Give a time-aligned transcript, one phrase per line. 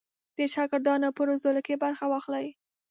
[0.37, 2.47] د شاګردانو په روزلو کې برخه واخلي.